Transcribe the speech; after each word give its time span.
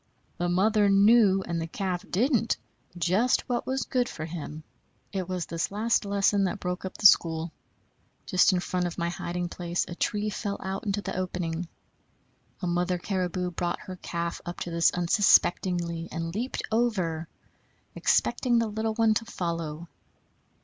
The 0.39 0.49
mother 0.49 0.89
knew, 0.89 1.43
and 1.45 1.61
the 1.61 1.67
calf 1.67 2.03
didn't, 2.09 2.57
just 2.97 3.47
what 3.47 3.67
was 3.67 3.83
good 3.83 4.09
for 4.09 4.25
him. 4.25 4.63
It 5.13 5.29
was 5.29 5.45
this 5.45 5.69
last 5.69 6.05
lesson 6.05 6.45
that 6.45 6.59
broke 6.59 6.85
up 6.85 6.97
the 6.97 7.05
school. 7.05 7.51
Just 8.25 8.51
in 8.51 8.61
front 8.61 8.87
of 8.87 8.97
my 8.97 9.09
hiding 9.09 9.47
place 9.47 9.85
a 9.87 9.93
tree 9.93 10.31
fell 10.31 10.57
out 10.63 10.85
into 10.87 11.03
the 11.03 11.15
opening. 11.15 11.67
A 12.63 12.65
mother 12.65 12.97
caribou 12.97 13.51
brought 13.51 13.81
her 13.81 13.95
calf 13.97 14.41
up 14.43 14.59
to 14.61 14.71
this 14.71 14.89
unsuspectingly, 14.91 16.09
and 16.11 16.33
leaped 16.33 16.63
over, 16.71 17.27
expecting 17.93 18.57
the 18.57 18.65
little 18.69 18.95
one 18.95 19.13
to 19.13 19.25
follow. 19.25 19.87